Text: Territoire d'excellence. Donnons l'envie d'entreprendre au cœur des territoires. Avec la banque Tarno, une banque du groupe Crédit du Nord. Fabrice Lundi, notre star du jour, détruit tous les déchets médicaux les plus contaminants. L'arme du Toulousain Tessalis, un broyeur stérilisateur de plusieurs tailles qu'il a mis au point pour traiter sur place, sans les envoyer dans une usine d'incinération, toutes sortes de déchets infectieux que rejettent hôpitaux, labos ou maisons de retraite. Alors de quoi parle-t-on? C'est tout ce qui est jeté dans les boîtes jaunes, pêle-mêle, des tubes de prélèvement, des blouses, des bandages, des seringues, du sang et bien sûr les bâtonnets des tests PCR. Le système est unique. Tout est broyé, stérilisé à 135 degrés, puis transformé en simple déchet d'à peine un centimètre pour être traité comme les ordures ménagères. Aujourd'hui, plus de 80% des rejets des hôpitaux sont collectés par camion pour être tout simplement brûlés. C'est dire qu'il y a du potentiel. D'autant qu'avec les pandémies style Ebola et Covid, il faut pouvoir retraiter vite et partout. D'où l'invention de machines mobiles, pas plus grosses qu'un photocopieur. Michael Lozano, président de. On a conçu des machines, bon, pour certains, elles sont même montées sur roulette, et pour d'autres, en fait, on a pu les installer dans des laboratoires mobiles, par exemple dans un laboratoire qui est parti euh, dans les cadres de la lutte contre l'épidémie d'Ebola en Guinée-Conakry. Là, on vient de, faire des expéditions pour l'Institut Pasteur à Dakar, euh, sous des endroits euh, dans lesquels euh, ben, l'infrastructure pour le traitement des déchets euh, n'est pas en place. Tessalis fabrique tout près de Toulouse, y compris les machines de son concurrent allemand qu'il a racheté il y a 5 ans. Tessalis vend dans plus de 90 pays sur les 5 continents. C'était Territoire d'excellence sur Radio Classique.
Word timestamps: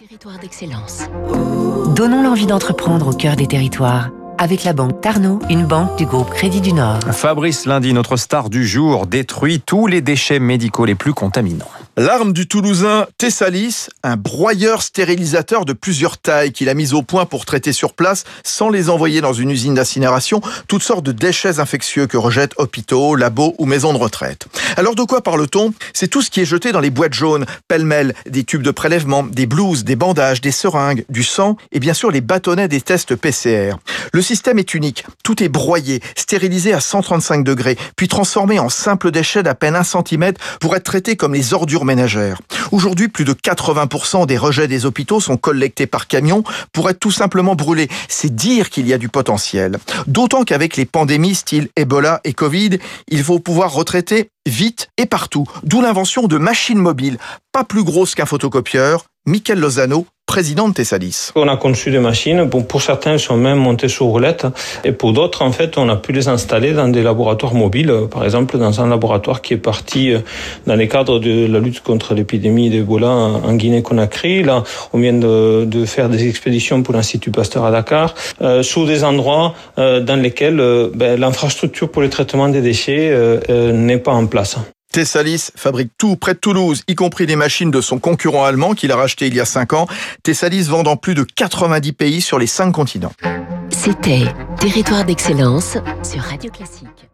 Territoire 0.00 0.38
d'excellence. 0.38 1.02
Donnons 1.94 2.22
l'envie 2.22 2.46
d'entreprendre 2.46 3.08
au 3.08 3.12
cœur 3.12 3.36
des 3.36 3.46
territoires. 3.46 4.08
Avec 4.38 4.64
la 4.64 4.72
banque 4.72 5.02
Tarno, 5.02 5.38
une 5.50 5.66
banque 5.66 5.98
du 5.98 6.06
groupe 6.06 6.30
Crédit 6.30 6.62
du 6.62 6.72
Nord. 6.72 7.00
Fabrice 7.12 7.66
Lundi, 7.66 7.92
notre 7.92 8.16
star 8.16 8.48
du 8.48 8.66
jour, 8.66 9.06
détruit 9.06 9.60
tous 9.60 9.86
les 9.86 10.00
déchets 10.00 10.38
médicaux 10.38 10.86
les 10.86 10.94
plus 10.94 11.12
contaminants. 11.12 11.68
L'arme 11.98 12.32
du 12.32 12.48
Toulousain 12.48 13.06
Tessalis, 13.18 13.88
un 14.02 14.16
broyeur 14.16 14.80
stérilisateur 14.80 15.66
de 15.66 15.74
plusieurs 15.74 16.16
tailles 16.16 16.52
qu'il 16.52 16.70
a 16.70 16.74
mis 16.74 16.94
au 16.94 17.02
point 17.02 17.26
pour 17.26 17.44
traiter 17.44 17.74
sur 17.74 17.92
place, 17.92 18.24
sans 18.42 18.70
les 18.70 18.88
envoyer 18.88 19.20
dans 19.20 19.34
une 19.34 19.50
usine 19.50 19.74
d'incinération, 19.74 20.40
toutes 20.68 20.82
sortes 20.82 21.04
de 21.04 21.12
déchets 21.12 21.60
infectieux 21.60 22.06
que 22.06 22.16
rejettent 22.16 22.54
hôpitaux, 22.56 23.16
labos 23.16 23.54
ou 23.58 23.66
maisons 23.66 23.92
de 23.92 23.98
retraite. 23.98 24.46
Alors 24.80 24.94
de 24.94 25.02
quoi 25.02 25.20
parle-t-on? 25.20 25.74
C'est 25.92 26.08
tout 26.08 26.22
ce 26.22 26.30
qui 26.30 26.40
est 26.40 26.46
jeté 26.46 26.72
dans 26.72 26.80
les 26.80 26.88
boîtes 26.88 27.12
jaunes, 27.12 27.44
pêle-mêle, 27.68 28.14
des 28.26 28.44
tubes 28.44 28.62
de 28.62 28.70
prélèvement, 28.70 29.24
des 29.24 29.44
blouses, 29.44 29.84
des 29.84 29.94
bandages, 29.94 30.40
des 30.40 30.52
seringues, 30.52 31.04
du 31.10 31.22
sang 31.22 31.58
et 31.70 31.80
bien 31.80 31.92
sûr 31.92 32.10
les 32.10 32.22
bâtonnets 32.22 32.66
des 32.66 32.80
tests 32.80 33.14
PCR. 33.14 33.74
Le 34.14 34.22
système 34.22 34.58
est 34.58 34.72
unique. 34.72 35.04
Tout 35.22 35.42
est 35.42 35.50
broyé, 35.50 36.00
stérilisé 36.16 36.72
à 36.72 36.80
135 36.80 37.44
degrés, 37.44 37.76
puis 37.94 38.08
transformé 38.08 38.58
en 38.58 38.70
simple 38.70 39.10
déchet 39.10 39.42
d'à 39.42 39.54
peine 39.54 39.76
un 39.76 39.84
centimètre 39.84 40.40
pour 40.60 40.74
être 40.74 40.84
traité 40.84 41.14
comme 41.14 41.34
les 41.34 41.52
ordures 41.52 41.84
ménagères. 41.84 42.40
Aujourd'hui, 42.72 43.08
plus 43.08 43.26
de 43.26 43.34
80% 43.34 44.24
des 44.24 44.38
rejets 44.38 44.66
des 44.66 44.86
hôpitaux 44.86 45.20
sont 45.20 45.36
collectés 45.36 45.86
par 45.86 46.06
camion 46.06 46.42
pour 46.72 46.88
être 46.88 47.00
tout 47.00 47.10
simplement 47.10 47.54
brûlés. 47.54 47.88
C'est 48.08 48.34
dire 48.34 48.70
qu'il 48.70 48.88
y 48.88 48.94
a 48.94 48.98
du 48.98 49.10
potentiel. 49.10 49.76
D'autant 50.06 50.44
qu'avec 50.44 50.78
les 50.78 50.86
pandémies 50.86 51.34
style 51.34 51.68
Ebola 51.76 52.22
et 52.24 52.32
Covid, 52.32 52.78
il 53.08 53.22
faut 53.22 53.40
pouvoir 53.40 53.74
retraiter 53.74 54.30
vite 54.50 54.88
et 54.98 55.06
partout. 55.06 55.46
D'où 55.62 55.80
l'invention 55.80 56.26
de 56.26 56.36
machines 56.36 56.78
mobiles, 56.78 57.18
pas 57.52 57.64
plus 57.64 57.84
grosses 57.84 58.14
qu'un 58.14 58.26
photocopieur. 58.26 59.06
Michael 59.26 59.60
Lozano, 59.60 60.06
président 60.30 60.68
de. 60.68 60.80
On 61.34 61.48
a 61.48 61.56
conçu 61.56 61.90
des 61.90 61.98
machines, 61.98 62.44
bon, 62.44 62.62
pour 62.62 62.82
certains, 62.82 63.12
elles 63.14 63.26
sont 63.30 63.36
même 63.36 63.58
montées 63.58 63.88
sur 63.88 64.06
roulette, 64.06 64.46
et 64.84 64.92
pour 64.92 65.12
d'autres, 65.12 65.42
en 65.42 65.50
fait, 65.50 65.76
on 65.76 65.88
a 65.88 65.96
pu 65.96 66.12
les 66.12 66.28
installer 66.28 66.72
dans 66.72 66.86
des 66.86 67.02
laboratoires 67.02 67.54
mobiles, 67.54 67.92
par 68.10 68.24
exemple 68.24 68.56
dans 68.56 68.80
un 68.80 68.88
laboratoire 68.88 69.42
qui 69.42 69.54
est 69.54 69.62
parti 69.72 70.12
euh, 70.12 70.20
dans 70.66 70.76
les 70.76 70.88
cadres 70.88 71.18
de 71.18 71.46
la 71.46 71.58
lutte 71.58 71.80
contre 71.80 72.14
l'épidémie 72.14 72.70
d'Ebola 72.70 73.08
en 73.08 73.54
Guinée-Conakry. 73.54 74.44
Là, 74.44 74.62
on 74.92 74.98
vient 74.98 75.12
de, 75.12 75.84
faire 75.84 76.08
des 76.08 76.28
expéditions 76.28 76.82
pour 76.84 76.94
l'Institut 76.94 77.32
Pasteur 77.32 77.64
à 77.64 77.72
Dakar, 77.72 78.14
euh, 78.40 78.62
sous 78.62 78.86
des 78.86 79.02
endroits 79.02 79.54
euh, 79.78 80.00
dans 80.00 80.16
lesquels 80.16 80.60
euh, 80.60 80.90
ben, 80.94 81.18
l'infrastructure 81.18 81.90
pour 81.90 82.02
le 82.02 82.08
traitement 82.08 82.48
des 82.48 82.62
déchets 82.62 83.10
euh, 83.12 83.72
n'est 83.72 83.98
pas 83.98 84.12
en 84.12 84.26
place. 84.26 84.56
Tessalis 84.92 85.50
fabrique 85.54 85.92
tout 85.98 86.16
près 86.16 86.34
de 86.34 86.40
Toulouse, 86.40 86.82
y 86.88 86.96
compris 86.96 87.26
les 87.26 87.36
machines 87.36 87.70
de 87.70 87.80
son 87.80 88.00
concurrent 88.00 88.44
allemand 88.44 88.74
qu'il 88.74 88.90
a 88.90 88.96
racheté 88.96 89.28
il 89.28 89.34
y 89.34 89.40
a 89.40 89.44
5 89.44 89.72
ans. 89.72 89.86
Tessalis 90.24 90.64
vend 90.64 90.82
dans 90.82 90.96
plus 90.96 91.14
de 91.14 91.22
90 91.22 91.92
pays 91.92 92.20
sur 92.20 92.40
les 92.40 92.48
5 92.48 92.72
continents. 92.72 93.12
C'était 93.70 94.24
Territoire 94.58 95.04
d'excellence 95.04 95.78
sur 96.02 96.22
Radio 96.22 96.50
Classique. 96.50 97.08